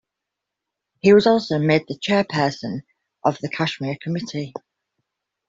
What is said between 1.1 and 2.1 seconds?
was also made the